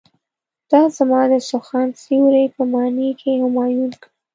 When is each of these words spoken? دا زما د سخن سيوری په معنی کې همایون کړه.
دا 0.71 0.81
زما 0.97 1.21
د 1.31 1.33
سخن 1.49 1.87
سيوری 2.03 2.45
په 2.55 2.61
معنی 2.73 3.09
کې 3.19 3.31
همایون 3.43 3.91
کړه. 4.01 4.09